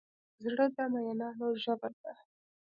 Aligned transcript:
زړه 0.43 0.65
د 0.75 0.77
مینانو 0.91 1.47
ژبه 1.63 1.89
ده. 2.01 2.13